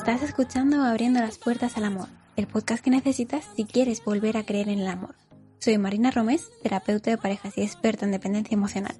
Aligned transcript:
Estás 0.00 0.22
escuchando 0.22 0.82
Abriendo 0.82 1.20
las 1.20 1.36
Puertas 1.36 1.76
al 1.76 1.84
Amor, 1.84 2.08
el 2.34 2.46
podcast 2.46 2.82
que 2.82 2.88
necesitas 2.88 3.44
si 3.54 3.66
quieres 3.66 4.02
volver 4.02 4.38
a 4.38 4.44
creer 4.44 4.70
en 4.70 4.78
el 4.78 4.88
amor. 4.88 5.14
Soy 5.58 5.76
Marina 5.76 6.10
Romés, 6.10 6.48
terapeuta 6.62 7.10
de 7.10 7.18
parejas 7.18 7.58
y 7.58 7.60
experta 7.60 8.06
en 8.06 8.10
dependencia 8.10 8.54
emocional. 8.54 8.96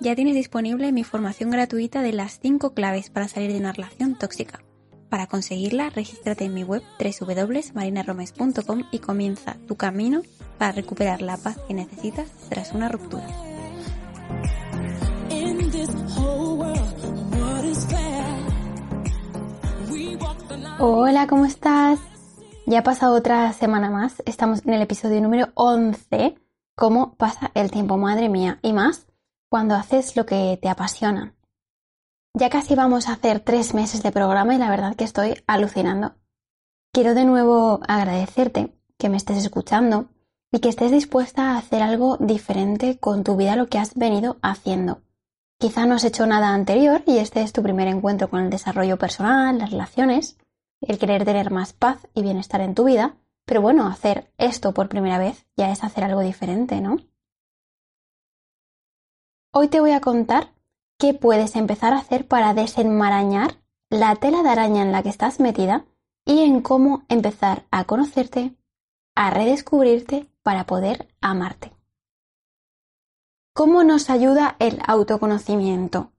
Ya 0.00 0.14
tienes 0.14 0.36
disponible 0.36 0.92
mi 0.92 1.02
formación 1.02 1.50
gratuita 1.50 2.02
de 2.02 2.12
las 2.12 2.38
5 2.38 2.72
claves 2.72 3.10
para 3.10 3.26
salir 3.26 3.50
de 3.50 3.58
una 3.58 3.72
relación 3.72 4.14
tóxica. 4.14 4.62
Para 5.08 5.26
conseguirla, 5.26 5.90
regístrate 5.90 6.44
en 6.44 6.54
mi 6.54 6.62
web 6.62 6.84
www.marinaromes.com 7.00 8.84
y 8.92 9.00
comienza 9.00 9.56
tu 9.66 9.74
camino 9.74 10.22
para 10.56 10.70
recuperar 10.70 11.20
la 11.20 11.36
paz 11.36 11.58
que 11.66 11.74
necesitas 11.74 12.28
tras 12.48 12.72
una 12.74 12.88
ruptura. 12.88 13.26
Hola, 20.80 21.26
¿cómo 21.26 21.44
estás? 21.44 21.98
Ya 22.64 22.78
ha 22.78 22.82
pasado 22.84 23.16
otra 23.16 23.52
semana 23.52 23.90
más, 23.90 24.22
estamos 24.26 24.64
en 24.64 24.74
el 24.74 24.82
episodio 24.82 25.20
número 25.20 25.48
11, 25.54 26.36
¿Cómo 26.76 27.16
pasa 27.16 27.50
el 27.54 27.72
tiempo, 27.72 27.96
madre 27.96 28.28
mía? 28.28 28.60
Y 28.62 28.72
más 28.72 29.08
cuando 29.50 29.74
haces 29.74 30.14
lo 30.14 30.24
que 30.24 30.56
te 30.62 30.68
apasiona. 30.68 31.34
Ya 32.32 32.48
casi 32.48 32.76
vamos 32.76 33.08
a 33.08 33.14
hacer 33.14 33.40
tres 33.40 33.74
meses 33.74 34.04
de 34.04 34.12
programa 34.12 34.54
y 34.54 34.58
la 34.58 34.70
verdad 34.70 34.94
que 34.94 35.02
estoy 35.02 35.42
alucinando. 35.48 36.14
Quiero 36.92 37.14
de 37.14 37.24
nuevo 37.24 37.80
agradecerte 37.88 38.72
que 38.98 39.08
me 39.08 39.16
estés 39.16 39.38
escuchando 39.38 40.10
y 40.52 40.60
que 40.60 40.68
estés 40.68 40.92
dispuesta 40.92 41.50
a 41.50 41.58
hacer 41.58 41.82
algo 41.82 42.18
diferente 42.18 42.98
con 42.98 43.24
tu 43.24 43.36
vida 43.36 43.56
lo 43.56 43.66
que 43.66 43.78
has 43.78 43.96
venido 43.96 44.36
haciendo. 44.42 45.02
Quizá 45.58 45.86
no 45.86 45.96
has 45.96 46.04
hecho 46.04 46.24
nada 46.26 46.54
anterior 46.54 47.02
y 47.04 47.18
este 47.18 47.42
es 47.42 47.52
tu 47.52 47.64
primer 47.64 47.88
encuentro 47.88 48.30
con 48.30 48.44
el 48.44 48.50
desarrollo 48.50 48.96
personal, 48.96 49.58
las 49.58 49.72
relaciones, 49.72 50.38
el 50.80 50.98
querer 50.98 51.24
tener 51.24 51.50
más 51.50 51.72
paz 51.72 52.06
y 52.14 52.22
bienestar 52.22 52.60
en 52.60 52.74
tu 52.74 52.84
vida, 52.84 53.16
pero 53.44 53.62
bueno, 53.62 53.86
hacer 53.86 54.32
esto 54.38 54.72
por 54.72 54.88
primera 54.88 55.18
vez 55.18 55.46
ya 55.56 55.70
es 55.70 55.82
hacer 55.82 56.04
algo 56.04 56.20
diferente, 56.20 56.80
¿no? 56.80 56.98
Hoy 59.52 59.68
te 59.68 59.80
voy 59.80 59.92
a 59.92 60.00
contar 60.00 60.52
qué 60.98 61.14
puedes 61.14 61.56
empezar 61.56 61.92
a 61.92 61.98
hacer 61.98 62.28
para 62.28 62.54
desenmarañar 62.54 63.56
la 63.90 64.14
tela 64.16 64.42
de 64.42 64.50
araña 64.50 64.82
en 64.82 64.92
la 64.92 65.02
que 65.02 65.08
estás 65.08 65.40
metida 65.40 65.86
y 66.26 66.40
en 66.40 66.60
cómo 66.60 67.04
empezar 67.08 67.66
a 67.70 67.84
conocerte, 67.84 68.54
a 69.14 69.30
redescubrirte 69.30 70.28
para 70.42 70.64
poder 70.66 71.08
amarte. 71.20 71.72
¿Cómo 73.54 73.82
nos 73.82 74.10
ayuda 74.10 74.56
el 74.58 74.80
autoconocimiento? 74.86 76.12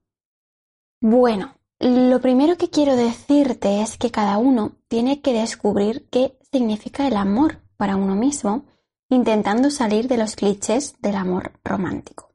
Bueno, 1.00 1.54
lo 1.80 2.20
primero 2.20 2.56
que 2.56 2.68
quiero 2.68 2.94
decirte 2.94 3.80
es 3.80 3.96
que 3.96 4.10
cada 4.10 4.36
uno 4.36 4.72
tiene 4.88 5.22
que 5.22 5.32
descubrir 5.32 6.08
qué 6.10 6.38
significa 6.52 7.06
el 7.06 7.16
amor 7.16 7.62
para 7.78 7.96
uno 7.96 8.14
mismo, 8.14 8.66
intentando 9.08 9.70
salir 9.70 10.06
de 10.06 10.18
los 10.18 10.36
clichés 10.36 10.94
del 11.00 11.16
amor 11.16 11.52
romántico. 11.64 12.34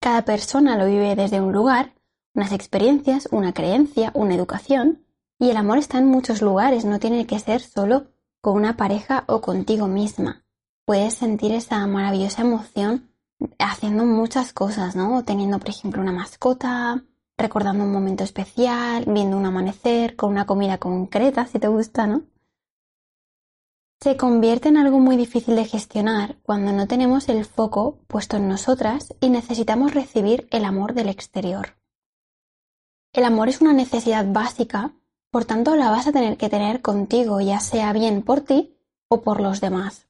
Cada 0.00 0.24
persona 0.24 0.76
lo 0.76 0.86
vive 0.86 1.16
desde 1.16 1.40
un 1.40 1.52
lugar, 1.52 1.94
unas 2.34 2.52
experiencias, 2.52 3.28
una 3.32 3.54
creencia, 3.54 4.12
una 4.14 4.34
educación, 4.34 5.06
y 5.38 5.48
el 5.50 5.56
amor 5.56 5.78
está 5.78 5.98
en 5.98 6.06
muchos 6.06 6.42
lugares, 6.42 6.84
no 6.84 6.98
tiene 6.98 7.26
que 7.26 7.38
ser 7.38 7.62
solo 7.62 8.08
con 8.42 8.54
una 8.56 8.76
pareja 8.76 9.24
o 9.26 9.40
contigo 9.40 9.86
misma. 9.88 10.44
Puedes 10.84 11.14
sentir 11.14 11.52
esa 11.52 11.86
maravillosa 11.86 12.42
emoción 12.42 13.10
haciendo 13.58 14.04
muchas 14.04 14.52
cosas, 14.52 14.94
¿no? 14.94 15.24
Teniendo, 15.24 15.58
por 15.58 15.70
ejemplo, 15.70 16.02
una 16.02 16.12
mascota, 16.12 17.02
recordando 17.40 17.84
un 17.84 17.92
momento 17.92 18.24
especial, 18.24 19.04
viendo 19.06 19.36
un 19.36 19.46
amanecer, 19.46 20.16
con 20.16 20.30
una 20.30 20.46
comida 20.46 20.78
concreta, 20.78 21.46
si 21.46 21.58
te 21.58 21.68
gusta, 21.68 22.06
¿no? 22.06 22.22
se 24.02 24.16
convierte 24.16 24.70
en 24.70 24.78
algo 24.78 24.98
muy 24.98 25.18
difícil 25.18 25.56
de 25.56 25.66
gestionar 25.66 26.36
cuando 26.42 26.72
no 26.72 26.86
tenemos 26.86 27.28
el 27.28 27.44
foco 27.44 27.98
puesto 28.06 28.38
en 28.38 28.48
nosotras 28.48 29.14
y 29.20 29.28
necesitamos 29.28 29.92
recibir 29.92 30.48
el 30.50 30.64
amor 30.64 30.94
del 30.94 31.10
exterior. 31.10 31.76
El 33.12 33.24
amor 33.24 33.50
es 33.50 33.60
una 33.60 33.74
necesidad 33.74 34.24
básica, 34.26 34.94
por 35.30 35.44
tanto 35.44 35.76
la 35.76 35.90
vas 35.90 36.06
a 36.06 36.12
tener 36.12 36.38
que 36.38 36.48
tener 36.48 36.80
contigo, 36.80 37.42
ya 37.42 37.60
sea 37.60 37.92
bien 37.92 38.22
por 38.22 38.40
ti 38.40 38.74
o 39.08 39.20
por 39.20 39.40
los 39.40 39.60
demás. 39.60 40.06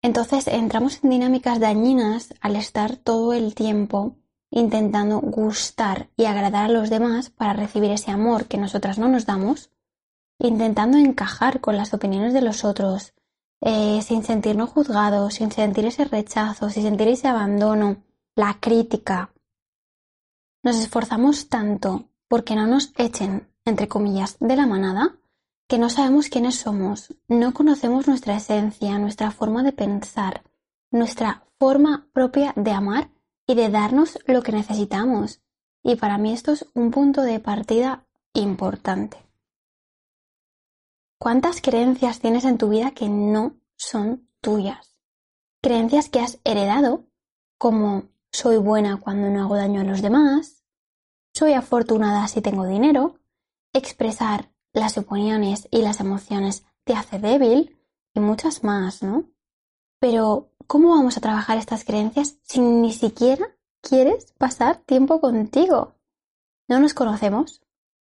Entonces 0.00 0.46
entramos 0.46 1.02
en 1.02 1.10
dinámicas 1.10 1.58
dañinas 1.58 2.34
al 2.40 2.54
estar 2.54 2.96
todo 2.96 3.32
el 3.32 3.56
tiempo 3.56 4.14
intentando 4.56 5.20
gustar 5.20 6.10
y 6.16 6.26
agradar 6.26 6.66
a 6.66 6.72
los 6.72 6.88
demás 6.88 7.28
para 7.28 7.54
recibir 7.54 7.90
ese 7.90 8.12
amor 8.12 8.46
que 8.46 8.56
nosotras 8.56 8.98
no 8.98 9.08
nos 9.08 9.26
damos, 9.26 9.70
intentando 10.38 10.96
encajar 10.96 11.60
con 11.60 11.76
las 11.76 11.92
opiniones 11.92 12.32
de 12.32 12.40
los 12.40 12.64
otros, 12.64 13.14
eh, 13.60 14.00
sin 14.02 14.22
sentirnos 14.22 14.70
juzgados, 14.70 15.34
sin 15.34 15.50
sentir 15.50 15.86
ese 15.86 16.04
rechazo, 16.04 16.70
sin 16.70 16.84
sentir 16.84 17.08
ese 17.08 17.26
abandono, 17.26 18.04
la 18.36 18.58
crítica. 18.60 19.32
Nos 20.62 20.76
esforzamos 20.76 21.48
tanto 21.48 22.04
porque 22.28 22.54
no 22.54 22.68
nos 22.68 22.92
echen, 22.96 23.48
entre 23.64 23.88
comillas, 23.88 24.36
de 24.38 24.54
la 24.54 24.68
manada, 24.68 25.16
que 25.66 25.78
no 25.78 25.90
sabemos 25.90 26.28
quiénes 26.28 26.54
somos, 26.60 27.12
no 27.26 27.52
conocemos 27.54 28.06
nuestra 28.06 28.36
esencia, 28.36 28.98
nuestra 28.98 29.32
forma 29.32 29.64
de 29.64 29.72
pensar, 29.72 30.44
nuestra 30.92 31.42
forma 31.58 32.06
propia 32.12 32.52
de 32.54 32.70
amar 32.70 33.10
y 33.46 33.54
de 33.54 33.68
darnos 33.68 34.18
lo 34.26 34.42
que 34.42 34.52
necesitamos. 34.52 35.40
Y 35.82 35.96
para 35.96 36.18
mí 36.18 36.32
esto 36.32 36.52
es 36.52 36.66
un 36.74 36.90
punto 36.90 37.22
de 37.22 37.40
partida 37.40 38.06
importante. 38.32 39.18
¿Cuántas 41.18 41.60
creencias 41.60 42.20
tienes 42.20 42.44
en 42.44 42.58
tu 42.58 42.68
vida 42.68 42.90
que 42.90 43.08
no 43.08 43.56
son 43.76 44.28
tuyas? 44.40 45.00
Creencias 45.62 46.08
que 46.08 46.20
has 46.20 46.38
heredado, 46.44 47.06
como 47.58 48.04
soy 48.32 48.56
buena 48.56 48.98
cuando 48.98 49.30
no 49.30 49.42
hago 49.42 49.56
daño 49.56 49.80
a 49.80 49.84
los 49.84 50.02
demás, 50.02 50.64
soy 51.32 51.52
afortunada 51.52 52.28
si 52.28 52.40
tengo 52.40 52.66
dinero, 52.66 53.18
expresar 53.72 54.50
las 54.72 54.98
opiniones 54.98 55.68
y 55.70 55.82
las 55.82 56.00
emociones 56.00 56.64
te 56.84 56.94
hace 56.94 57.18
débil 57.18 57.78
y 58.12 58.20
muchas 58.20 58.62
más, 58.62 59.02
¿no? 59.02 59.24
Pero, 60.06 60.50
¿cómo 60.66 60.90
vamos 60.90 61.16
a 61.16 61.22
trabajar 61.22 61.56
estas 61.56 61.82
creencias 61.82 62.36
si 62.42 62.60
ni 62.60 62.92
siquiera 62.92 63.56
quieres 63.80 64.32
pasar 64.32 64.76
tiempo 64.76 65.18
contigo? 65.18 65.94
No 66.68 66.78
nos 66.78 66.92
conocemos 66.92 67.62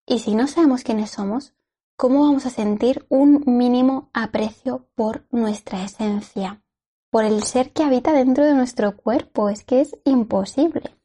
y 0.07 0.17
si 0.17 0.33
no 0.33 0.47
sabemos 0.47 0.81
quiénes 0.81 1.11
somos, 1.11 1.53
¿cómo 1.95 2.21
vamos 2.21 2.47
a 2.47 2.49
sentir 2.49 3.05
un 3.09 3.43
mínimo 3.45 4.09
aprecio 4.11 4.89
por 4.95 5.27
nuestra 5.29 5.83
esencia? 5.83 6.63
Por 7.11 7.25
el 7.25 7.43
ser 7.43 7.73
que 7.73 7.83
habita 7.83 8.11
dentro 8.11 8.43
de 8.43 8.55
nuestro 8.55 8.97
cuerpo. 8.97 9.49
Es 9.49 9.63
que 9.63 9.81
es 9.81 9.95
imposible. 10.03 10.97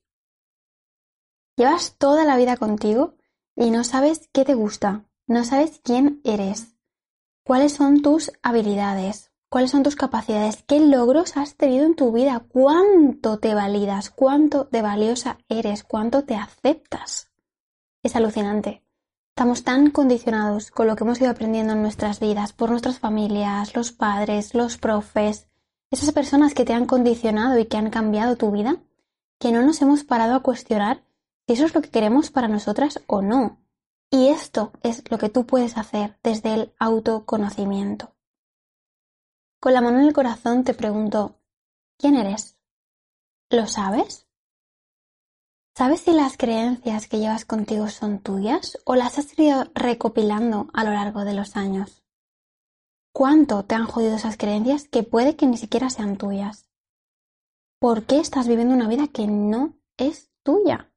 Llevas 1.58 1.98
toda 1.98 2.24
la 2.24 2.38
vida 2.38 2.56
contigo 2.56 3.14
y 3.54 3.70
no 3.70 3.84
sabes 3.84 4.30
qué 4.32 4.46
te 4.46 4.54
gusta, 4.54 5.04
no 5.26 5.44
sabes 5.44 5.82
quién 5.84 6.22
eres, 6.24 6.78
cuáles 7.44 7.74
son 7.74 8.00
tus 8.00 8.32
habilidades, 8.42 9.27
cuáles 9.48 9.70
son 9.70 9.82
tus 9.82 9.96
capacidades, 9.96 10.62
qué 10.66 10.80
logros 10.80 11.36
has 11.36 11.56
tenido 11.56 11.86
en 11.86 11.96
tu 11.96 12.12
vida, 12.12 12.44
cuánto 12.48 13.38
te 13.38 13.54
validas, 13.54 14.10
cuánto 14.10 14.64
de 14.70 14.82
valiosa 14.82 15.38
eres, 15.48 15.84
cuánto 15.84 16.24
te 16.24 16.34
aceptas. 16.34 17.30
Es 18.02 18.14
alucinante. 18.16 18.84
Estamos 19.30 19.62
tan 19.62 19.90
condicionados 19.90 20.70
con 20.70 20.86
lo 20.86 20.96
que 20.96 21.04
hemos 21.04 21.20
ido 21.20 21.30
aprendiendo 21.30 21.72
en 21.72 21.82
nuestras 21.82 22.20
vidas, 22.20 22.52
por 22.52 22.70
nuestras 22.70 22.98
familias, 22.98 23.74
los 23.76 23.92
padres, 23.92 24.54
los 24.54 24.78
profes, 24.78 25.48
esas 25.90 26.12
personas 26.12 26.54
que 26.54 26.64
te 26.64 26.74
han 26.74 26.86
condicionado 26.86 27.58
y 27.58 27.66
que 27.66 27.76
han 27.76 27.90
cambiado 27.90 28.36
tu 28.36 28.50
vida, 28.50 28.76
que 29.38 29.52
no 29.52 29.62
nos 29.62 29.80
hemos 29.80 30.04
parado 30.04 30.34
a 30.34 30.42
cuestionar 30.42 31.04
si 31.46 31.54
eso 31.54 31.64
es 31.64 31.74
lo 31.74 31.80
que 31.80 31.90
queremos 31.90 32.30
para 32.30 32.48
nosotras 32.48 33.00
o 33.06 33.22
no. 33.22 33.58
Y 34.10 34.28
esto 34.28 34.72
es 34.82 35.08
lo 35.10 35.18
que 35.18 35.28
tú 35.28 35.46
puedes 35.46 35.78
hacer 35.78 36.18
desde 36.22 36.54
el 36.54 36.74
autoconocimiento. 36.78 38.17
Con 39.60 39.74
la 39.74 39.80
mano 39.80 39.98
en 39.98 40.06
el 40.06 40.12
corazón 40.12 40.62
te 40.62 40.72
pregunto, 40.72 41.40
¿quién 41.98 42.14
eres? 42.14 42.56
¿Lo 43.50 43.66
sabes? 43.66 44.28
¿Sabes 45.76 46.00
si 46.00 46.12
las 46.12 46.36
creencias 46.36 47.08
que 47.08 47.18
llevas 47.18 47.44
contigo 47.44 47.88
son 47.88 48.20
tuyas 48.20 48.78
o 48.84 48.94
las 48.94 49.18
has 49.18 49.36
ido 49.38 49.64
recopilando 49.74 50.68
a 50.72 50.84
lo 50.84 50.92
largo 50.92 51.24
de 51.24 51.34
los 51.34 51.56
años? 51.56 52.04
¿Cuánto 53.12 53.64
te 53.64 53.74
han 53.74 53.86
jodido 53.86 54.14
esas 54.16 54.36
creencias 54.36 54.86
que 54.88 55.02
puede 55.02 55.34
que 55.34 55.46
ni 55.46 55.56
siquiera 55.56 55.90
sean 55.90 56.18
tuyas? 56.18 56.68
¿Por 57.80 58.04
qué 58.04 58.20
estás 58.20 58.46
viviendo 58.46 58.74
una 58.74 58.88
vida 58.88 59.08
que 59.08 59.26
no 59.26 59.76
es 59.96 60.30
tuya? 60.44 60.92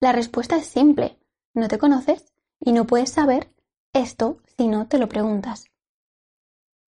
La 0.00 0.12
respuesta 0.12 0.56
es 0.56 0.66
simple. 0.66 1.18
No 1.54 1.68
te 1.68 1.78
conoces 1.78 2.32
y 2.60 2.72
no 2.72 2.86
puedes 2.86 3.10
saber 3.10 3.52
esto 3.92 4.40
si 4.56 4.68
no 4.68 4.86
te 4.86 4.98
lo 4.98 5.08
preguntas. 5.08 5.66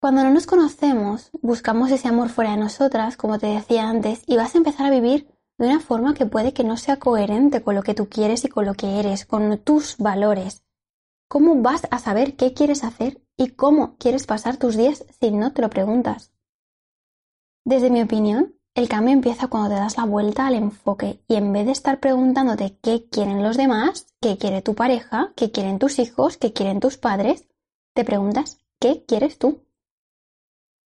Cuando 0.01 0.23
no 0.23 0.31
nos 0.31 0.47
conocemos, 0.47 1.31
buscamos 1.43 1.91
ese 1.91 2.09
amor 2.09 2.29
fuera 2.29 2.53
de 2.53 2.59
nosotras, 2.59 3.17
como 3.17 3.39
te 3.39 3.47
decía 3.47 3.89
antes, 3.89 4.23
y 4.27 4.37
vas 4.37 4.55
a 4.55 4.59
empezar 4.59 4.87
a 4.87 4.91
vivir 4.91 5.29
de 5.59 5.67
una 5.67 5.81
forma 5.81 6.15
que 6.15 6.27
puede 6.27 6.53
que 6.53 6.65
no 6.65 6.77
sea 6.77 6.99
coherente 6.99 7.63
con 7.63 7.75
lo 7.75 7.83
que 7.83 7.95
tú 7.95 8.09
quieres 8.09 8.45
y 8.45 8.49
con 8.49 8.67
lo 8.67 8.75
que 8.75 9.01
eres, 9.01 9.25
con 9.25 9.59
tus 9.59 9.97
valores. 9.97 10.67
¿cómo 11.29 11.61
vas 11.61 11.87
a 11.91 11.99
saber 11.99 12.37
qué 12.37 12.53
quieres 12.53 12.85
hacer 12.85 13.21
y 13.37 13.49
cómo 13.51 13.97
quieres 13.97 14.27
pasar 14.27 14.57
tus 14.57 14.77
días 14.77 15.05
si 15.21 15.31
no 15.31 15.53
te 15.53 15.63
lo 15.63 15.71
preguntas? 15.71 16.33
Desde 17.65 17.91
mi 17.91 18.03
opinión, 18.03 18.55
el 18.75 18.89
cambio 18.89 19.13
empieza 19.13 19.49
cuando 19.49 19.71
te 19.71 19.77
das 19.77 19.97
la 19.97 20.05
vuelta 20.05 20.47
al 20.47 20.55
enfoque 20.55 21.23
y 21.27 21.35
en 21.37 21.53
vez 21.53 21.67
de 21.67 21.73
estar 21.73 21.99
preguntándote 21.99 22.79
qué 22.83 23.09
quieren 23.09 23.43
los 23.43 23.57
demás, 23.57 24.07
qué 24.21 24.39
quiere 24.39 24.63
tu 24.63 24.75
pareja, 24.75 25.33
qué 25.35 25.51
quieren 25.51 25.79
tus 25.79 25.99
hijos, 25.99 26.37
qué 26.37 26.53
quieren 26.53 26.81
tus 26.81 26.97
padres, 26.97 27.49
te 27.95 28.05
preguntas 28.05 28.59
qué 28.79 29.05
quieres 29.07 29.39
tú. 29.39 29.66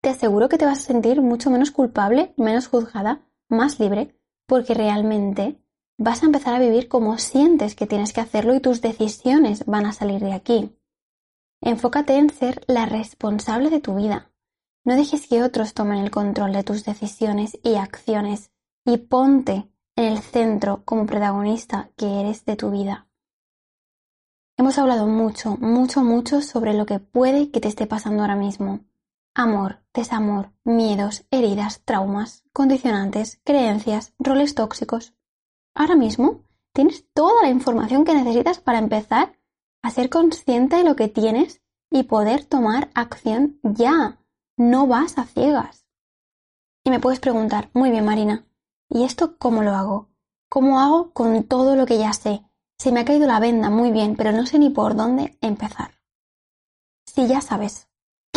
Te 0.01 0.09
aseguro 0.09 0.49
que 0.49 0.57
te 0.57 0.65
vas 0.65 0.79
a 0.79 0.87
sentir 0.87 1.21
mucho 1.21 1.49
menos 1.49 1.71
culpable, 1.71 2.33
menos 2.37 2.67
juzgada, 2.67 3.25
más 3.49 3.79
libre, 3.79 4.15
porque 4.47 4.73
realmente 4.73 5.61
vas 5.97 6.23
a 6.23 6.27
empezar 6.27 6.55
a 6.55 6.59
vivir 6.59 6.87
como 6.87 7.17
sientes 7.17 7.75
que 7.75 7.87
tienes 7.87 8.13
que 8.13 8.21
hacerlo 8.21 8.55
y 8.55 8.61
tus 8.61 8.81
decisiones 8.81 9.65
van 9.65 9.85
a 9.85 9.93
salir 9.93 10.21
de 10.21 10.33
aquí. 10.33 10.75
Enfócate 11.61 12.17
en 12.17 12.29
ser 12.29 12.63
la 12.67 12.85
responsable 12.85 13.69
de 13.69 13.81
tu 13.81 13.95
vida, 13.95 14.29
no 14.85 14.95
dejes 14.95 15.27
que 15.27 15.43
otros 15.43 15.73
tomen 15.73 15.99
el 15.99 16.09
control 16.09 16.53
de 16.53 16.63
tus 16.63 16.85
decisiones 16.85 17.59
y 17.63 17.75
acciones 17.75 18.51
y 18.85 18.97
ponte 18.97 19.69
en 19.95 20.05
el 20.05 20.19
centro 20.19 20.83
como 20.85 21.05
protagonista 21.05 21.91
que 21.95 22.21
eres 22.21 22.45
de 22.45 22.55
tu 22.55 22.71
vida. 22.71 23.07
Hemos 24.57 24.77
hablado 24.77 25.07
mucho, 25.07 25.57
mucho, 25.57 26.03
mucho 26.03 26.41
sobre 26.41 26.73
lo 26.73 26.85
que 26.85 26.99
puede 26.99 27.51
que 27.51 27.59
te 27.59 27.67
esté 27.67 27.85
pasando 27.85 28.21
ahora 28.21 28.35
mismo. 28.35 28.79
Amor, 29.41 29.79
desamor, 29.93 30.51
miedos, 30.65 31.23
heridas, 31.31 31.81
traumas, 31.85 32.43
condicionantes, 32.51 33.39
creencias, 33.45 34.13
roles 34.19 34.53
tóxicos. 34.53 35.13
Ahora 35.73 35.95
mismo 35.95 36.43
tienes 36.73 37.05
toda 37.13 37.43
la 37.43 37.49
información 37.49 38.03
que 38.03 38.13
necesitas 38.13 38.59
para 38.59 38.79
empezar 38.79 39.39
a 39.81 39.91
ser 39.91 40.09
consciente 40.09 40.75
de 40.75 40.83
lo 40.83 40.97
que 40.97 41.07
tienes 41.07 41.61
y 41.89 42.03
poder 42.03 42.43
tomar 42.43 42.89
acción 42.93 43.61
ya 43.63 44.19
no 44.57 44.87
vas 44.87 45.17
a 45.17 45.23
ciegas. 45.23 45.85
Y 46.83 46.89
me 46.89 46.99
puedes 46.99 47.21
preguntar, 47.21 47.69
muy 47.73 47.91
bien 47.91 48.03
Marina, 48.03 48.45
¿y 48.89 49.05
esto 49.05 49.37
cómo 49.37 49.63
lo 49.63 49.71
hago? 49.71 50.09
¿Cómo 50.49 50.81
hago 50.81 51.13
con 51.13 51.45
todo 51.45 51.77
lo 51.77 51.85
que 51.85 51.97
ya 51.97 52.11
sé? 52.11 52.43
Se 52.77 52.91
me 52.91 52.99
ha 52.99 53.05
caído 53.05 53.25
la 53.25 53.39
venda 53.39 53.69
muy 53.69 53.91
bien, 53.91 54.17
pero 54.17 54.33
no 54.33 54.45
sé 54.45 54.59
ni 54.59 54.69
por 54.69 54.97
dónde 54.97 55.37
empezar. 55.39 55.91
Si 57.05 57.25
ya 57.25 57.39
sabes 57.39 57.88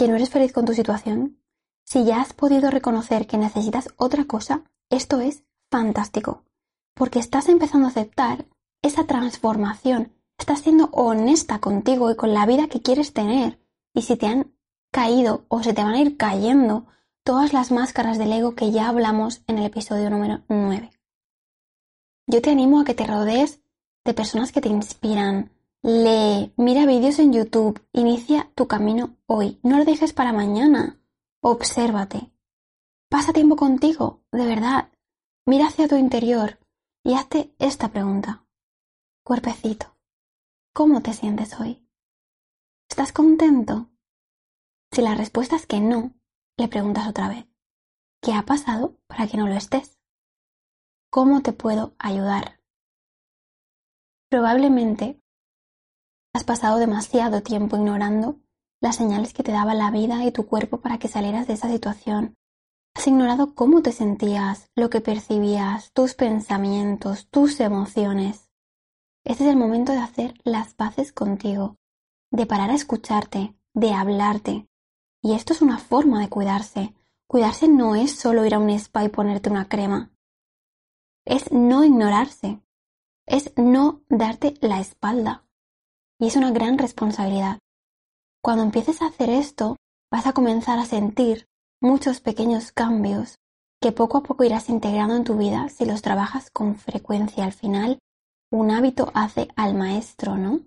que 0.03 0.09
no 0.09 0.17
eres 0.17 0.31
feliz 0.31 0.53
con 0.53 0.65
tu 0.65 0.75
situación, 0.75 1.39
si 1.85 2.05
ya 2.05 2.21
has 2.21 2.33
podido 2.33 2.73
reconocer 2.73 3.29
que 3.29 3.39
necesitas 3.39 3.89
otra 3.97 4.25
cosa, 4.25 4.65
esto 4.91 5.21
es 5.21 5.45
fantástico, 5.71 6.43
porque 6.93 7.21
estás 7.21 7.49
empezando 7.49 7.87
a 7.87 7.91
aceptar 7.91 8.47
esa 8.83 9.07
transformación, 9.07 10.13
estás 10.37 10.63
siendo 10.63 10.87
honesta 10.87 11.61
contigo 11.61 12.11
y 12.11 12.17
con 12.17 12.35
la 12.35 12.47
vida 12.47 12.67
que 12.67 12.83
quieres 12.83 13.13
tener. 13.13 13.61
Y 13.95 14.03
si 14.03 14.17
te 14.17 14.27
han 14.27 14.53
caído 14.91 15.45
o 15.47 15.63
se 15.63 15.73
te 15.73 15.85
van 15.85 15.95
a 15.95 16.01
ir 16.01 16.17
cayendo 16.17 16.89
todas 17.23 17.53
las 17.53 17.71
máscaras 17.71 18.19
del 18.19 18.33
ego 18.33 18.57
que 18.57 18.73
ya 18.73 18.89
hablamos 18.89 19.43
en 19.47 19.59
el 19.59 19.67
episodio 19.67 20.11
número 20.11 20.43
9. 20.49 20.91
Yo 22.27 22.43
te 22.43 22.51
animo 22.51 22.81
a 22.81 22.85
que 22.85 22.95
te 22.95 23.07
rodees 23.07 23.61
de 24.05 24.15
personas 24.15 24.51
que 24.51 24.61
te 24.61 24.69
inspiran. 24.69 25.53
Lee, 25.85 26.55
mira 26.57 26.87
vídeos 26.87 27.19
en 27.19 27.33
YouTube, 27.33 27.85
inicia 27.93 28.53
tu 28.55 28.69
camino 28.69 29.17
hoy, 29.27 29.59
no 29.65 29.79
lo 29.79 29.85
dejes 29.85 30.13
para 30.13 30.33
mañana. 30.33 31.01
Obsérvate. 31.41 32.33
Pasa 33.11 33.33
tiempo 33.33 33.57
contigo, 33.57 34.23
de 34.31 34.47
verdad. 34.47 34.93
Mira 35.45 35.67
hacia 35.67 35.89
tu 35.89 35.97
interior 35.97 36.61
y 37.03 37.15
hazte 37.15 37.53
esta 37.59 37.89
pregunta. 37.89 38.47
Cuerpecito, 39.25 39.97
¿cómo 40.73 41.03
te 41.03 41.15
sientes 41.15 41.59
hoy? 41.59 41.85
¿Estás 42.89 43.13
contento? 43.13 43.91
Si 44.93 45.03
la 45.03 45.17
respuesta 45.17 45.57
es 45.57 45.67
que 45.67 45.81
no, 45.81 46.15
le 46.59 46.69
preguntas 46.69 47.09
otra 47.09 47.29
vez, 47.29 47.47
¿qué 48.21 48.35
ha 48.35 48.45
pasado 48.45 49.01
para 49.09 49.27
que 49.27 49.37
no 49.37 49.49
lo 49.49 49.55
estés? 49.55 49.99
¿Cómo 51.11 51.43
te 51.43 51.53
puedo 51.53 51.97
ayudar? 51.99 52.61
Probablemente 54.31 55.22
has 56.33 56.45
pasado 56.45 56.79
demasiado 56.79 57.43
tiempo 57.43 57.77
ignorando 57.77 58.39
las 58.81 58.97
señales 58.97 59.33
que 59.33 59.43
te 59.43 59.53
daba 59.53 59.75
la 59.75 59.91
vida 59.91 60.25
y 60.25 60.33
tu 60.33 60.47
cuerpo 60.47 60.81
para 60.81 60.99
que 60.99 61.09
salieras 61.09 61.47
de 61.47 61.55
esa 61.55 61.69
situación. 61.69 62.35
Has 62.95 63.07
ignorado 63.07 63.55
cómo 63.55 63.83
te 63.83 63.93
sentías, 63.93 64.71
lo 64.75 64.91
que 64.91 65.01
percibías, 65.01 65.93
tus 65.93 66.15
pensamientos, 66.15 67.29
tus 67.29 67.61
emociones. 67.61 68.51
Este 69.25 69.45
es 69.45 69.51
el 69.51 69.57
momento 69.57 69.93
de 69.93 69.99
hacer 69.99 70.35
las 70.45 70.75
paces 70.75 71.13
contigo, 71.13 71.77
de 72.31 72.47
parar 72.47 72.71
a 72.71 72.75
escucharte, 72.75 73.55
de 73.75 73.93
hablarte, 73.93 74.69
y 75.23 75.35
esto 75.35 75.53
es 75.53 75.63
una 75.63 75.79
forma 75.79 76.21
de 76.21 76.29
cuidarse. 76.29 76.95
Cuidarse 77.29 77.69
no 77.69 77.95
es 77.95 78.19
solo 78.19 78.45
ir 78.45 78.55
a 78.55 78.59
un 78.59 78.71
spa 78.71 79.05
y 79.05 79.09
ponerte 79.09 79.49
una 79.49 79.69
crema. 79.69 80.11
Es 81.25 81.53
no 81.53 81.85
ignorarse. 81.85 82.61
Es 83.27 83.53
no 83.57 84.03
darte 84.09 84.55
la 84.61 84.81
espalda. 84.81 85.47
Y 86.23 86.29
es 86.29 86.37
una 86.37 86.53
gran 86.53 86.79
responsabilidad. 86.79 87.59
Cuando 88.45 88.63
empieces 88.63 89.03
a 89.03 89.07
hacer 89.07 89.29
esto, 89.29 89.75
vas 90.09 90.29
a 90.29 90.33
comenzar 90.33 90.79
a 90.79 90.85
sentir 90.85 91.49
muchos 91.81 92.21
pequeños 92.21 92.71
cambios 92.71 93.41
que 93.81 93.91
poco 93.91 94.19
a 94.19 94.23
poco 94.23 94.45
irás 94.45 94.69
integrando 94.69 95.17
en 95.17 95.25
tu 95.25 95.37
vida 95.37 95.69
si 95.69 95.85
los 95.85 96.01
trabajas 96.01 96.49
con 96.53 96.77
frecuencia. 96.77 97.45
Al 97.45 97.53
final, 97.53 97.99
un 98.53 98.71
hábito 98.71 99.11
hace 99.15 99.49
al 99.57 99.75
maestro, 99.75 100.37
¿no? 100.37 100.61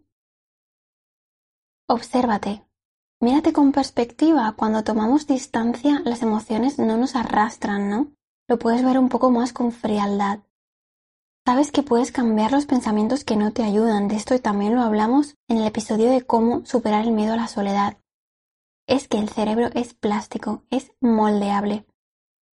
Obsérvate, 1.88 2.66
Mírate 3.22 3.54
con 3.54 3.72
perspectiva, 3.72 4.54
cuando 4.58 4.84
tomamos 4.84 5.26
distancia 5.26 6.02
las 6.04 6.22
emociones 6.22 6.80
no 6.80 6.98
nos 6.98 7.16
arrastran, 7.16 7.90
¿no? 7.90 8.12
Lo 8.50 8.60
puedes 8.60 8.84
ver 8.84 9.00
un 9.00 9.08
poco 9.08 9.32
más 9.32 9.54
con 9.54 9.72
frialdad. 9.72 10.40
Sabes 11.48 11.72
que 11.72 11.84
puedes 11.84 12.12
cambiar 12.12 12.52
los 12.52 12.66
pensamientos 12.66 13.24
que 13.24 13.36
no 13.36 13.54
te 13.54 13.62
ayudan, 13.62 14.08
de 14.08 14.16
esto 14.16 14.40
también 14.40 14.74
lo 14.74 14.82
hablamos 14.82 15.36
en 15.48 15.58
el 15.58 15.68
episodio 15.68 16.10
de 16.10 16.26
cómo 16.26 16.66
superar 16.66 17.06
el 17.06 17.12
miedo 17.12 17.34
a 17.34 17.38
la 17.38 17.48
soledad. 17.48 18.00
Es 18.88 19.08
que 19.08 19.20
el 19.20 19.30
cerebro 19.30 19.70
es 19.76 19.94
plástico, 19.94 20.64
es 20.72 20.92
moldeable. 21.02 21.86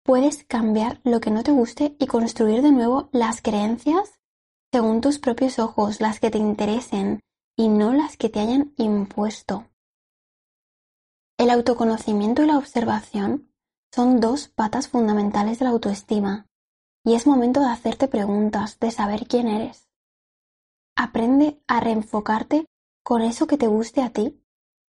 Puedes 0.03 0.44
cambiar 0.44 1.01
lo 1.03 1.19
que 1.19 1.30
no 1.30 1.44
te 1.44 1.51
guste 1.51 1.95
y 2.00 2.07
construir 2.07 2.63
de 2.63 2.71
nuevo 2.71 3.09
las 3.12 3.44
creencias 3.44 4.19
según 4.71 5.02
tus 5.02 5.19
propios 5.19 5.59
ojos, 5.59 6.02
las 6.02 6.19
que 6.19 6.31
te 6.31 6.40
interesen 6.40 7.19
y 7.56 7.68
no 7.68 7.94
las 7.94 8.18
que 8.18 8.30
te 8.30 8.40
hayan 8.40 8.73
impuesto. 8.78 9.68
El 11.37 11.52
autoconocimiento 11.52 12.42
y 12.42 12.47
la 12.47 12.57
observación 12.57 13.52
son 13.94 14.19
dos 14.19 14.47
patas 14.47 14.87
fundamentales 14.87 15.59
de 15.59 15.66
la 15.66 15.71
autoestima 15.71 16.48
y 17.03 17.15
es 17.15 17.27
momento 17.27 17.59
de 17.59 17.68
hacerte 17.68 18.07
preguntas, 18.07 18.79
de 18.79 18.91
saber 18.91 19.27
quién 19.27 19.47
eres. 19.47 19.89
Aprende 20.95 21.61
a 21.68 21.79
reenfocarte 21.79 22.65
con 23.03 23.21
eso 23.21 23.47
que 23.47 23.57
te 23.57 23.68
guste 23.68 24.01
a 24.01 24.09
ti 24.09 24.44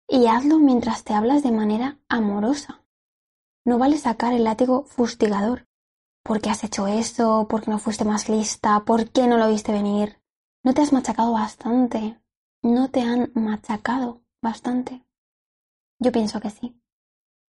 y 0.08 0.26
hazlo 0.26 0.58
mientras 0.58 1.04
te 1.04 1.14
hablas 1.14 1.42
de 1.42 1.52
manera 1.52 1.98
amorosa. 2.08 2.82
No 3.64 3.78
vale 3.78 3.98
sacar 3.98 4.32
el 4.32 4.44
látigo 4.44 4.84
fustigador. 4.84 5.66
¿Por 6.24 6.40
qué 6.40 6.50
has 6.50 6.64
hecho 6.64 6.86
eso? 6.86 7.46
¿Por 7.48 7.62
qué 7.62 7.70
no 7.70 7.78
fuiste 7.78 8.04
más 8.04 8.28
lista? 8.28 8.84
¿Por 8.84 9.10
qué 9.10 9.26
no 9.26 9.36
lo 9.36 9.48
viste 9.48 9.72
venir? 9.72 10.20
No 10.64 10.72
te 10.72 10.82
has 10.82 10.92
machacado 10.92 11.32
bastante. 11.32 12.18
No 12.62 12.90
te 12.90 13.02
han 13.02 13.30
machacado 13.34 14.22
bastante. 14.42 15.04
Yo 15.98 16.10
pienso 16.10 16.40
que 16.40 16.50
sí. 16.50 16.80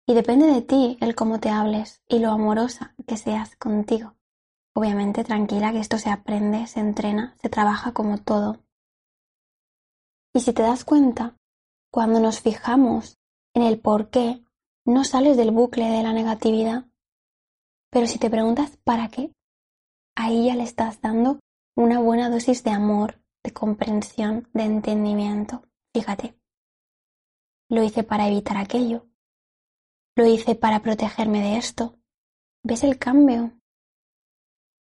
Y 0.05 0.13
depende 0.13 0.47
de 0.47 0.61
ti 0.61 0.97
el 1.01 1.15
cómo 1.15 1.39
te 1.39 1.49
hables 1.49 2.01
y 2.07 2.19
lo 2.19 2.31
amorosa 2.31 2.95
que 3.07 3.15
seas 3.15 3.55
contigo. 3.55 4.18
Obviamente 4.79 5.25
tranquila 5.25 5.73
que 5.73 5.79
esto 5.79 5.97
se 5.97 6.09
aprende, 6.09 6.65
se 6.65 6.79
entrena, 6.79 7.35
se 7.41 7.49
trabaja 7.49 7.91
como 7.91 8.17
todo. 8.17 8.63
Y 10.33 10.39
si 10.39 10.53
te 10.53 10.61
das 10.61 10.85
cuenta, 10.85 11.35
cuando 11.91 12.21
nos 12.21 12.39
fijamos 12.39 13.17
en 13.53 13.63
el 13.63 13.81
por 13.81 14.09
qué, 14.09 14.41
no 14.85 15.03
sales 15.03 15.35
del 15.35 15.51
bucle 15.51 15.83
de 15.89 16.01
la 16.01 16.13
negatividad. 16.13 16.85
Pero 17.91 18.07
si 18.07 18.19
te 18.19 18.29
preguntas 18.29 18.77
para 18.85 19.09
qué, 19.09 19.33
ahí 20.15 20.45
ya 20.45 20.55
le 20.55 20.63
estás 20.63 21.01
dando 21.01 21.41
una 21.75 21.99
buena 21.99 22.29
dosis 22.29 22.63
de 22.63 22.71
amor, 22.71 23.21
de 23.43 23.51
comprensión, 23.51 24.47
de 24.53 24.63
entendimiento. 24.63 25.61
Fíjate. 25.93 26.39
Lo 27.69 27.83
hice 27.83 28.05
para 28.05 28.29
evitar 28.29 28.55
aquello. 28.55 29.09
Lo 30.15 30.25
hice 30.25 30.55
para 30.55 30.81
protegerme 30.81 31.41
de 31.41 31.57
esto. 31.57 31.99
¿Ves 32.63 32.85
el 32.85 32.97
cambio? 32.97 33.58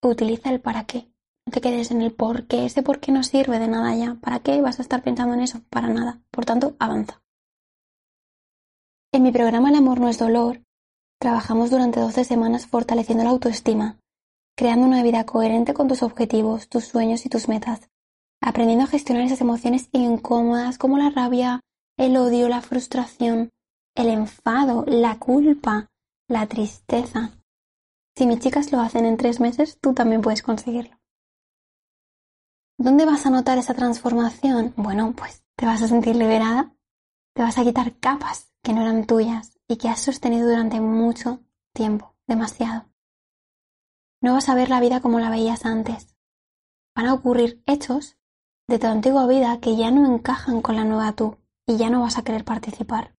Utiliza 0.01 0.49
el 0.49 0.61
para 0.61 0.85
qué. 0.85 1.11
No 1.45 1.51
te 1.51 1.61
quedes 1.61 1.91
en 1.91 2.01
el 2.01 2.13
por 2.13 2.47
qué. 2.47 2.65
Ese 2.65 2.83
por 2.83 2.99
qué 2.99 3.11
no 3.11 3.23
sirve 3.23 3.59
de 3.59 3.67
nada 3.67 3.95
ya. 3.95 4.15
¿Para 4.15 4.39
qué 4.39 4.61
vas 4.61 4.79
a 4.79 4.81
estar 4.81 5.03
pensando 5.03 5.33
en 5.33 5.41
eso? 5.41 5.61
Para 5.69 5.87
nada. 5.89 6.21
Por 6.31 6.45
tanto, 6.45 6.75
avanza. 6.79 7.21
En 9.11 9.23
mi 9.23 9.31
programa 9.31 9.69
El 9.69 9.75
amor 9.75 9.99
no 9.99 10.07
es 10.07 10.19
dolor, 10.19 10.61
trabajamos 11.19 11.71
durante 11.71 11.99
12 11.99 12.23
semanas 12.23 12.67
fortaleciendo 12.67 13.23
la 13.23 13.31
autoestima, 13.31 13.97
creando 14.55 14.85
una 14.85 15.01
vida 15.01 15.25
coherente 15.25 15.73
con 15.73 15.87
tus 15.87 16.03
objetivos, 16.03 16.69
tus 16.69 16.85
sueños 16.85 17.25
y 17.25 17.29
tus 17.29 17.47
metas, 17.47 17.89
aprendiendo 18.39 18.85
a 18.85 18.87
gestionar 18.87 19.25
esas 19.25 19.41
emociones 19.41 19.89
incómodas 19.93 20.77
como 20.77 20.99
la 20.99 21.09
rabia, 21.09 21.61
el 21.97 22.17
odio, 22.17 22.49
la 22.49 22.61
frustración, 22.61 23.49
el 23.95 24.09
enfado, 24.09 24.85
la 24.85 25.17
culpa, 25.17 25.87
la 26.29 26.45
tristeza. 26.45 27.31
Si 28.19 28.27
mis 28.27 28.39
chicas 28.39 28.73
lo 28.73 28.81
hacen 28.81 29.05
en 29.05 29.15
tres 29.15 29.39
meses, 29.39 29.79
tú 29.79 29.93
también 29.93 30.19
puedes 30.19 30.43
conseguirlo. 30.43 30.99
¿Dónde 32.77 33.05
vas 33.05 33.25
a 33.25 33.29
notar 33.29 33.57
esa 33.57 33.73
transformación? 33.73 34.73
Bueno, 34.75 35.13
pues 35.15 35.45
te 35.55 35.65
vas 35.65 35.81
a 35.81 35.87
sentir 35.87 36.17
liberada, 36.17 36.75
te 37.33 37.43
vas 37.43 37.57
a 37.57 37.63
quitar 37.63 37.97
capas 37.97 38.51
que 38.61 38.73
no 38.73 38.81
eran 38.81 39.05
tuyas 39.05 39.57
y 39.69 39.77
que 39.77 39.87
has 39.87 40.01
sostenido 40.01 40.49
durante 40.49 40.81
mucho 40.81 41.39
tiempo, 41.73 42.17
demasiado. 42.27 42.89
No 44.21 44.33
vas 44.33 44.49
a 44.49 44.55
ver 44.55 44.69
la 44.69 44.81
vida 44.81 44.99
como 44.99 45.21
la 45.21 45.29
veías 45.29 45.65
antes. 45.65 46.13
Van 46.97 47.05
a 47.05 47.13
ocurrir 47.13 47.63
hechos 47.67 48.17
de 48.67 48.79
tu 48.79 48.87
antigua 48.87 49.27
vida 49.27 49.61
que 49.61 49.77
ya 49.77 49.91
no 49.91 50.05
encajan 50.13 50.61
con 50.61 50.75
la 50.75 50.83
nueva 50.83 51.13
tú 51.13 51.37
y 51.65 51.77
ya 51.77 51.89
no 51.89 52.01
vas 52.01 52.17
a 52.17 52.25
querer 52.25 52.43
participar. 52.43 53.15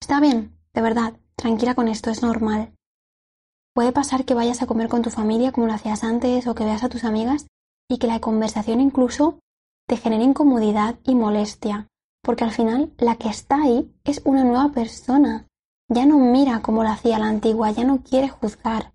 Está 0.00 0.18
bien, 0.18 0.58
de 0.74 0.82
verdad, 0.82 1.20
tranquila 1.36 1.76
con 1.76 1.86
esto, 1.86 2.10
es 2.10 2.20
normal. 2.24 2.74
Puede 3.74 3.92
pasar 3.92 4.24
que 4.24 4.34
vayas 4.34 4.62
a 4.62 4.66
comer 4.66 4.88
con 4.88 5.02
tu 5.02 5.10
familia 5.10 5.52
como 5.52 5.66
lo 5.66 5.72
hacías 5.72 6.02
antes 6.02 6.46
o 6.46 6.54
que 6.54 6.64
veas 6.64 6.82
a 6.82 6.88
tus 6.88 7.04
amigas 7.04 7.46
y 7.88 7.98
que 7.98 8.06
la 8.06 8.20
conversación 8.20 8.80
incluso 8.80 9.38
te 9.88 9.96
genere 9.96 10.24
incomodidad 10.24 10.98
y 11.04 11.14
molestia, 11.14 11.88
porque 12.22 12.44
al 12.44 12.52
final 12.52 12.92
la 12.98 13.16
que 13.16 13.28
está 13.28 13.62
ahí 13.62 13.92
es 14.04 14.22
una 14.24 14.44
nueva 14.44 14.70
persona. 14.70 15.46
Ya 15.88 16.06
no 16.06 16.18
mira 16.18 16.62
como 16.62 16.82
lo 16.82 16.90
hacía 16.90 17.18
la 17.18 17.28
antigua, 17.28 17.70
ya 17.70 17.84
no 17.84 18.02
quiere 18.02 18.28
juzgar. 18.28 18.92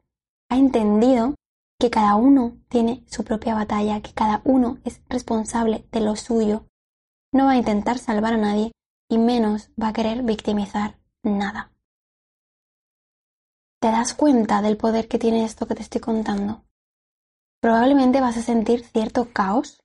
Ha 0.50 0.58
entendido 0.58 1.36
que 1.80 1.90
cada 1.90 2.16
uno 2.16 2.54
tiene 2.70 3.04
su 3.08 3.24
propia 3.24 3.56
batalla, 3.56 4.02
que 4.02 4.14
cada 4.14 4.42
uno 4.46 4.78
es 4.86 5.02
responsable 5.10 5.86
de 5.92 6.00
lo 6.00 6.16
suyo. 6.16 6.66
No 7.34 7.46
va 7.46 7.52
a 7.52 7.58
intentar 7.58 7.98
salvar 7.98 8.36
a 8.36 8.38
nadie, 8.38 8.72
y 9.10 9.18
menos 9.18 9.70
va 9.82 9.90
a 9.90 9.94
querer 9.94 10.24
victimizar 10.24 10.98
nada. 11.24 11.72
¿Te 13.86 13.92
das 13.92 14.16
cuenta 14.16 14.64
del 14.64 14.78
poder 14.78 15.08
que 15.08 15.20
tiene 15.20 15.46
esto 15.46 15.68
que 15.68 15.76
te 15.76 15.84
estoy 15.84 16.02
contando? 16.02 16.64
Probablemente 17.62 18.20
vas 18.20 18.36
a 18.36 18.42
sentir 18.42 18.84
cierto 18.84 19.32
caos 19.32 19.84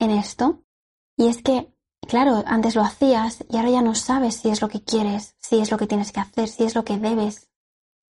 en 0.00 0.10
esto, 0.10 0.64
y 1.16 1.28
es 1.28 1.40
que, 1.40 1.72
claro, 2.08 2.42
antes 2.44 2.74
lo 2.74 2.82
hacías 2.82 3.44
y 3.48 3.56
ahora 3.56 3.70
ya 3.70 3.82
no 3.82 3.94
sabes 3.94 4.34
si 4.34 4.48
es 4.48 4.60
lo 4.60 4.68
que 4.68 4.82
quieres, 4.82 5.36
si 5.38 5.60
es 5.60 5.70
lo 5.70 5.78
que 5.78 5.86
tienes 5.86 6.10
que 6.10 6.18
hacer, 6.18 6.48
si 6.48 6.64
es 6.64 6.74
lo 6.74 6.84
que 6.84 6.98
debes. 6.98 7.48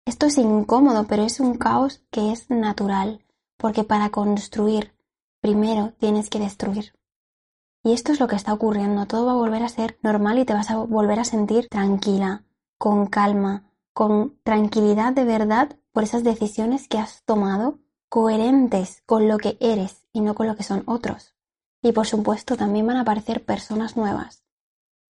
Esto 0.04 0.26
es 0.26 0.36
incómodo, 0.36 1.06
pero 1.06 1.22
es 1.22 1.40
un 1.40 1.56
caos 1.56 2.04
que 2.10 2.30
es 2.30 2.50
natural, 2.50 3.24
porque 3.56 3.84
para 3.84 4.10
construir 4.10 4.94
primero 5.40 5.94
tienes 5.98 6.28
que 6.28 6.40
destruir. 6.40 6.92
Y 7.82 7.94
esto 7.94 8.12
es 8.12 8.20
lo 8.20 8.28
que 8.28 8.36
está 8.36 8.52
ocurriendo. 8.52 9.06
Todo 9.06 9.24
va 9.24 9.32
a 9.32 9.36
volver 9.36 9.62
a 9.62 9.70
ser 9.70 9.98
normal 10.02 10.40
y 10.40 10.44
te 10.44 10.52
vas 10.52 10.70
a 10.70 10.76
volver 10.76 11.20
a 11.20 11.24
sentir 11.24 11.68
tranquila, 11.70 12.44
con 12.76 13.06
calma, 13.06 13.65
con 13.96 14.38
tranquilidad 14.42 15.14
de 15.14 15.24
verdad 15.24 15.74
por 15.90 16.02
esas 16.02 16.22
decisiones 16.22 16.86
que 16.86 16.98
has 16.98 17.24
tomado, 17.24 17.78
coherentes 18.10 19.02
con 19.06 19.26
lo 19.26 19.38
que 19.38 19.56
eres 19.58 20.06
y 20.12 20.20
no 20.20 20.34
con 20.34 20.46
lo 20.46 20.54
que 20.54 20.64
son 20.64 20.82
otros. 20.84 21.34
Y 21.80 21.92
por 21.92 22.06
supuesto 22.06 22.58
también 22.58 22.86
van 22.86 22.98
a 22.98 23.00
aparecer 23.00 23.46
personas 23.46 23.96
nuevas. 23.96 24.44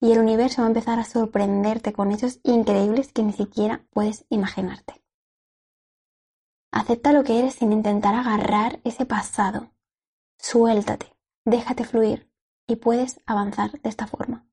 Y 0.02 0.12
el 0.12 0.20
universo 0.20 0.64
va 0.64 0.66
a 0.66 0.72
empezar 0.72 1.00
a 1.00 1.06
sorprenderte 1.06 1.94
con 1.94 2.12
hechos 2.12 2.42
increíbles 2.44 3.14
que 3.14 3.24
ni 3.24 3.32
siquiera 3.32 3.86
puedes 3.90 4.26
imaginarte. 4.28 5.02
Acepta 6.70 7.14
lo 7.14 7.24
que 7.24 7.40
eres 7.40 7.56
sin 7.56 7.72
intentar 7.72 8.16
agarrar 8.16 8.82
ese 8.84 9.06
pasado. 9.06 9.72
Suéltate, 10.40 11.16
déjate 11.46 11.86
fluir, 11.86 12.30
y 12.68 12.76
puedes 12.76 13.22
avanzar 13.26 13.80
de 13.80 13.88
esta 13.88 14.08
forma. 14.08 14.46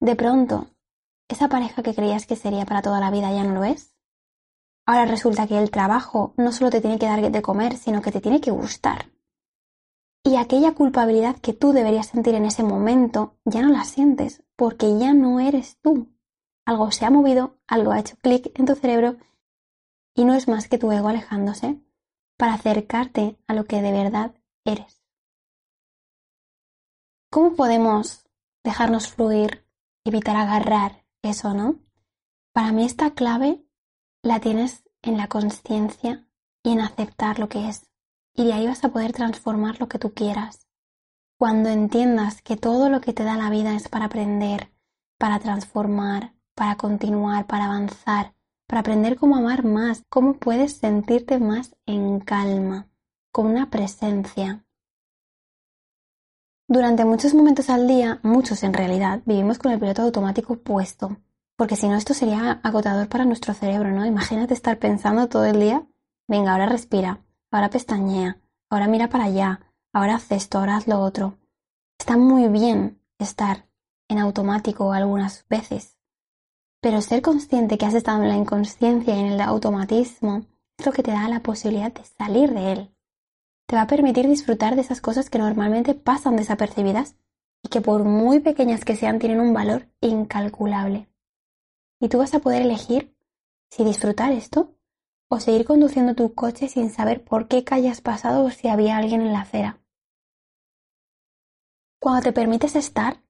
De 0.00 0.16
pronto, 0.16 0.66
esa 1.32 1.48
pareja 1.48 1.82
que 1.82 1.94
creías 1.94 2.26
que 2.26 2.36
sería 2.36 2.64
para 2.64 2.82
toda 2.82 3.00
la 3.00 3.10
vida 3.10 3.32
ya 3.32 3.44
no 3.44 3.54
lo 3.54 3.64
es. 3.64 3.94
Ahora 4.86 5.06
resulta 5.06 5.46
que 5.46 5.58
el 5.58 5.70
trabajo 5.70 6.34
no 6.36 6.52
solo 6.52 6.70
te 6.70 6.80
tiene 6.80 6.98
que 6.98 7.06
dar 7.06 7.20
de 7.30 7.42
comer, 7.42 7.76
sino 7.76 8.02
que 8.02 8.12
te 8.12 8.20
tiene 8.20 8.40
que 8.40 8.50
gustar. 8.50 9.10
Y 10.24 10.36
aquella 10.36 10.74
culpabilidad 10.74 11.36
que 11.36 11.52
tú 11.52 11.72
deberías 11.72 12.06
sentir 12.06 12.34
en 12.34 12.44
ese 12.44 12.62
momento 12.62 13.36
ya 13.44 13.62
no 13.62 13.68
la 13.70 13.84
sientes, 13.84 14.44
porque 14.56 14.98
ya 14.98 15.14
no 15.14 15.40
eres 15.40 15.78
tú. 15.80 16.08
Algo 16.64 16.92
se 16.92 17.04
ha 17.04 17.10
movido, 17.10 17.58
algo 17.66 17.90
ha 17.90 17.98
hecho 17.98 18.16
clic 18.16 18.52
en 18.58 18.66
tu 18.66 18.74
cerebro 18.76 19.16
y 20.14 20.24
no 20.24 20.34
es 20.34 20.46
más 20.46 20.68
que 20.68 20.78
tu 20.78 20.92
ego 20.92 21.08
alejándose 21.08 21.80
para 22.36 22.54
acercarte 22.54 23.38
a 23.46 23.54
lo 23.54 23.64
que 23.64 23.82
de 23.82 23.92
verdad 23.92 24.34
eres. 24.64 25.02
¿Cómo 27.30 27.54
podemos 27.54 28.28
dejarnos 28.62 29.08
fluir, 29.08 29.66
evitar 30.04 30.36
agarrar 30.36 31.01
eso, 31.22 31.54
no? 31.54 31.80
Para 32.52 32.72
mí 32.72 32.84
esta 32.84 33.14
clave 33.14 33.64
la 34.22 34.40
tienes 34.40 34.84
en 35.02 35.16
la 35.16 35.28
conciencia 35.28 36.26
y 36.62 36.70
en 36.70 36.80
aceptar 36.80 37.38
lo 37.38 37.48
que 37.48 37.68
es. 37.68 37.90
Y 38.34 38.44
de 38.44 38.52
ahí 38.52 38.66
vas 38.66 38.84
a 38.84 38.90
poder 38.90 39.12
transformar 39.12 39.80
lo 39.80 39.88
que 39.88 39.98
tú 39.98 40.14
quieras. 40.14 40.66
Cuando 41.38 41.70
entiendas 41.70 42.40
que 42.42 42.56
todo 42.56 42.88
lo 42.88 43.00
que 43.00 43.12
te 43.12 43.24
da 43.24 43.36
la 43.36 43.50
vida 43.50 43.74
es 43.74 43.88
para 43.88 44.06
aprender, 44.06 44.72
para 45.18 45.38
transformar, 45.38 46.34
para 46.54 46.76
continuar, 46.76 47.46
para 47.46 47.66
avanzar, 47.66 48.34
para 48.66 48.80
aprender 48.80 49.16
cómo 49.16 49.36
amar 49.36 49.64
más, 49.64 50.04
cómo 50.08 50.34
puedes 50.34 50.76
sentirte 50.76 51.38
más 51.38 51.74
en 51.86 52.20
calma, 52.20 52.88
con 53.32 53.46
una 53.46 53.70
presencia, 53.70 54.64
durante 56.72 57.04
muchos 57.04 57.34
momentos 57.34 57.68
al 57.68 57.86
día, 57.86 58.18
muchos 58.22 58.62
en 58.62 58.72
realidad, 58.72 59.20
vivimos 59.26 59.58
con 59.58 59.72
el 59.72 59.78
piloto 59.78 60.00
automático 60.00 60.56
puesto, 60.56 61.18
porque 61.54 61.76
si 61.76 61.86
no 61.86 61.96
esto 61.96 62.14
sería 62.14 62.60
agotador 62.62 63.08
para 63.08 63.26
nuestro 63.26 63.52
cerebro, 63.52 63.90
¿no? 63.90 64.06
Imagínate 64.06 64.54
estar 64.54 64.78
pensando 64.78 65.28
todo 65.28 65.44
el 65.44 65.60
día, 65.60 65.86
venga, 66.26 66.52
ahora 66.52 66.64
respira, 66.64 67.20
ahora 67.50 67.68
pestañea, 67.68 68.38
ahora 68.70 68.88
mira 68.88 69.10
para 69.10 69.24
allá, 69.24 69.60
ahora 69.92 70.14
haz 70.14 70.32
esto, 70.32 70.58
ahora 70.58 70.76
haz 70.76 70.88
lo 70.88 71.00
otro. 71.00 71.36
Está 71.98 72.16
muy 72.16 72.48
bien 72.48 72.98
estar 73.18 73.66
en 74.08 74.18
automático 74.18 74.94
algunas 74.94 75.46
veces, 75.50 75.98
pero 76.80 77.02
ser 77.02 77.20
consciente 77.20 77.76
que 77.76 77.84
has 77.84 77.94
estado 77.94 78.22
en 78.22 78.30
la 78.30 78.36
inconsciencia 78.36 79.14
y 79.14 79.20
en 79.20 79.26
el 79.26 79.40
automatismo 79.42 80.46
es 80.78 80.86
lo 80.86 80.92
que 80.92 81.02
te 81.02 81.10
da 81.10 81.28
la 81.28 81.40
posibilidad 81.40 81.92
de 81.92 82.04
salir 82.04 82.54
de 82.54 82.72
él 82.72 82.91
te 83.72 83.76
va 83.76 83.82
a 83.84 83.86
permitir 83.86 84.28
disfrutar 84.28 84.74
de 84.74 84.82
esas 84.82 85.00
cosas 85.00 85.30
que 85.30 85.38
normalmente 85.38 85.94
pasan 85.94 86.36
desapercibidas 86.36 87.16
y 87.62 87.70
que 87.70 87.80
por 87.80 88.04
muy 88.04 88.38
pequeñas 88.40 88.84
que 88.84 88.96
sean 88.96 89.18
tienen 89.18 89.40
un 89.40 89.54
valor 89.54 89.88
incalculable. 90.02 91.08
Y 91.98 92.10
tú 92.10 92.18
vas 92.18 92.34
a 92.34 92.40
poder 92.40 92.60
elegir 92.60 93.16
si 93.70 93.82
disfrutar 93.82 94.30
esto 94.30 94.74
o 95.30 95.40
seguir 95.40 95.64
conduciendo 95.64 96.14
tu 96.14 96.34
coche 96.34 96.68
sin 96.68 96.90
saber 96.90 97.24
por 97.24 97.48
qué 97.48 97.64
calle 97.64 97.88
has 97.88 98.02
pasado 98.02 98.44
o 98.44 98.50
si 98.50 98.68
había 98.68 98.98
alguien 98.98 99.22
en 99.22 99.32
la 99.32 99.40
acera. 99.40 99.80
Cuando 101.98 102.20
te 102.20 102.32
permites 102.32 102.76
estar, 102.76 103.22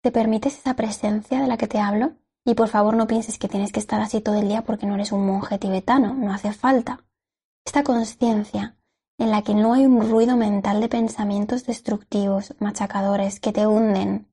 te 0.00 0.12
permites 0.12 0.58
esa 0.58 0.76
presencia 0.76 1.40
de 1.40 1.48
la 1.48 1.56
que 1.56 1.66
te 1.66 1.80
hablo 1.80 2.12
y 2.44 2.54
por 2.54 2.68
favor 2.68 2.94
no 2.94 3.08
pienses 3.08 3.36
que 3.36 3.48
tienes 3.48 3.72
que 3.72 3.80
estar 3.80 4.00
así 4.00 4.20
todo 4.20 4.36
el 4.36 4.46
día 4.46 4.62
porque 4.62 4.86
no 4.86 4.94
eres 4.94 5.10
un 5.10 5.26
monje 5.26 5.58
tibetano, 5.58 6.14
no 6.14 6.32
hace 6.32 6.52
falta. 6.52 7.04
Esta 7.64 7.82
conciencia 7.82 8.77
en 9.18 9.32
la 9.32 9.42
que 9.42 9.54
no 9.54 9.74
hay 9.74 9.84
un 9.84 10.08
ruido 10.08 10.36
mental 10.36 10.80
de 10.80 10.88
pensamientos 10.88 11.66
destructivos, 11.66 12.54
machacadores, 12.60 13.40
que 13.40 13.52
te 13.52 13.66
hunden. 13.66 14.32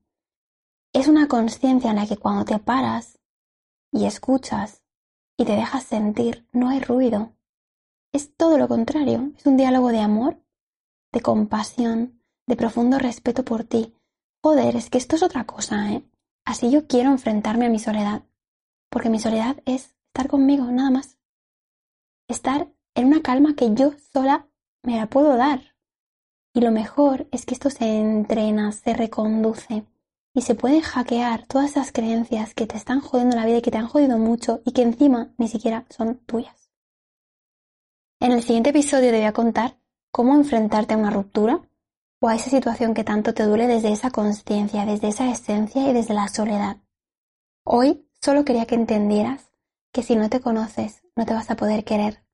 Es 0.92 1.08
una 1.08 1.26
conciencia 1.26 1.90
en 1.90 1.96
la 1.96 2.06
que 2.06 2.16
cuando 2.16 2.44
te 2.44 2.58
paras 2.58 3.18
y 3.92 4.06
escuchas 4.06 4.82
y 5.36 5.44
te 5.44 5.52
dejas 5.52 5.82
sentir, 5.82 6.46
no 6.52 6.68
hay 6.68 6.80
ruido. 6.80 7.32
Es 8.12 8.34
todo 8.36 8.56
lo 8.58 8.68
contrario, 8.68 9.32
es 9.36 9.44
un 9.44 9.56
diálogo 9.56 9.88
de 9.88 10.00
amor, 10.00 10.40
de 11.12 11.20
compasión, 11.20 12.22
de 12.46 12.56
profundo 12.56 12.98
respeto 12.98 13.44
por 13.44 13.64
ti. 13.64 13.94
Joder, 14.42 14.76
es 14.76 14.88
que 14.88 14.98
esto 14.98 15.16
es 15.16 15.22
otra 15.24 15.44
cosa, 15.44 15.92
¿eh? 15.92 16.08
Así 16.44 16.70
yo 16.70 16.86
quiero 16.86 17.10
enfrentarme 17.10 17.66
a 17.66 17.70
mi 17.70 17.80
soledad, 17.80 18.22
porque 18.88 19.10
mi 19.10 19.18
soledad 19.18 19.60
es 19.66 19.96
estar 20.06 20.28
conmigo, 20.28 20.64
nada 20.66 20.90
más. 20.90 21.18
Estar 22.28 22.72
en 22.94 23.06
una 23.08 23.20
calma 23.20 23.56
que 23.56 23.74
yo 23.74 23.92
sola 24.12 24.48
me 24.82 24.96
la 24.96 25.06
puedo 25.06 25.36
dar. 25.36 25.74
Y 26.54 26.60
lo 26.60 26.70
mejor 26.70 27.28
es 27.32 27.44
que 27.44 27.54
esto 27.54 27.70
se 27.70 27.98
entrena, 27.98 28.72
se 28.72 28.94
reconduce 28.94 29.84
y 30.34 30.42
se 30.42 30.54
pueden 30.54 30.80
hackear 30.80 31.46
todas 31.46 31.70
esas 31.70 31.92
creencias 31.92 32.54
que 32.54 32.66
te 32.66 32.76
están 32.76 33.00
jodiendo 33.00 33.36
la 33.36 33.46
vida 33.46 33.58
y 33.58 33.62
que 33.62 33.70
te 33.70 33.78
han 33.78 33.88
jodido 33.88 34.18
mucho 34.18 34.60
y 34.64 34.72
que 34.72 34.82
encima 34.82 35.32
ni 35.38 35.48
siquiera 35.48 35.86
son 35.90 36.18
tuyas. 36.26 36.70
En 38.20 38.32
el 38.32 38.42
siguiente 38.42 38.70
episodio 38.70 39.10
te 39.10 39.16
voy 39.16 39.26
a 39.26 39.32
contar 39.32 39.78
cómo 40.10 40.34
enfrentarte 40.34 40.94
a 40.94 40.96
una 40.96 41.10
ruptura 41.10 41.60
o 42.20 42.28
a 42.28 42.34
esa 42.34 42.50
situación 42.50 42.94
que 42.94 43.04
tanto 43.04 43.34
te 43.34 43.44
duele 43.44 43.66
desde 43.66 43.92
esa 43.92 44.10
conciencia, 44.10 44.86
desde 44.86 45.08
esa 45.08 45.30
esencia 45.30 45.88
y 45.88 45.92
desde 45.92 46.14
la 46.14 46.28
soledad. 46.28 46.78
Hoy 47.64 48.08
solo 48.22 48.44
quería 48.44 48.66
que 48.66 48.74
entendieras 48.74 49.52
que 49.92 50.02
si 50.02 50.16
no 50.16 50.30
te 50.30 50.40
conoces 50.40 51.02
no 51.14 51.24
te 51.24 51.34
vas 51.34 51.50
a 51.50 51.56
poder 51.56 51.84
querer, 51.84 52.24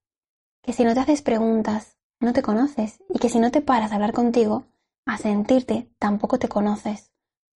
que 0.63 0.73
si 0.73 0.85
no 0.85 0.95
te 0.95 1.01
haces 1.01 1.23
preguntas 1.23 1.99
no 2.23 2.33
te 2.33 2.43
conoces 2.43 3.03
y 3.09 3.19
que 3.19 3.29
si 3.29 3.39
no 3.39 3.51
te 3.51 3.61
paras 3.61 3.93
a 3.93 3.97
hablar 3.97 4.13
contigo, 4.13 4.65
a 5.05 5.19
sentirte, 5.19 5.91
tampoco 5.99 6.39
te 6.39 6.49
conoces, 6.49 7.11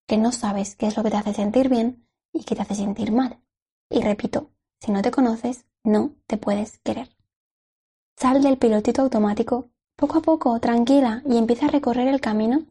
que 0.07 0.19
no 0.19 0.33
sabes 0.33 0.77
qué 0.77 0.87
es 0.87 0.97
lo 0.97 1.03
que 1.03 1.11
te 1.11 1.17
hace 1.17 1.35
sentir 1.35 1.69
bien 1.69 2.07
y 2.33 2.45
qué 2.45 2.55
te 2.55 2.63
hace 2.63 2.75
sentir 2.75 3.13
mal. 3.13 3.41
Y 3.89 4.03
repito, 4.03 4.51
si 4.81 4.93
no 4.93 5.03
te 5.03 5.11
conoces, 5.11 5.65
no 5.85 6.11
te 6.27 6.37
puedes 6.37 6.79
querer. 6.79 7.09
Sal 8.17 8.43
del 8.43 8.59
pilotito 8.59 9.03
automático 9.03 9.71
poco 9.97 10.19
a 10.19 10.23
poco, 10.23 10.61
tranquila, 10.61 11.23
y 11.27 11.39
empieza 11.39 11.67
a 11.67 11.71
recorrer 11.71 12.09
el 12.09 12.21
camino 12.21 12.65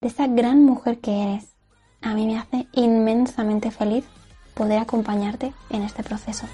de 0.00 0.08
esa 0.08 0.26
gran 0.26 0.64
mujer 0.64 1.00
que 1.00 1.22
eres. 1.22 1.56
A 2.00 2.14
mí 2.14 2.26
me 2.26 2.36
hace 2.36 2.66
inmensamente 2.72 3.70
feliz 3.70 4.04
poder 4.54 4.80
acompañarte 4.80 5.54
en 5.70 5.82
este 5.82 6.02
proceso. 6.02 6.46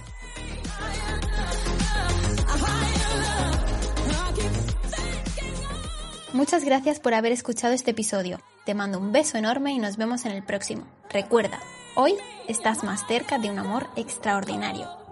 Muchas 6.34 6.62
gracias 6.62 7.00
por 7.00 7.14
haber 7.14 7.32
escuchado 7.32 7.72
este 7.72 7.92
episodio. 7.92 8.38
Te 8.66 8.74
mando 8.74 8.98
un 8.98 9.12
beso 9.12 9.38
enorme 9.38 9.72
y 9.72 9.78
nos 9.78 9.96
vemos 9.96 10.26
en 10.26 10.32
el 10.32 10.42
próximo. 10.42 10.86
Recuerda, 11.08 11.58
hoy 11.96 12.16
estás 12.46 12.84
más 12.84 13.06
cerca 13.06 13.38
de 13.38 13.50
un 13.50 13.58
amor 13.58 13.86
extraordinario. 13.96 15.07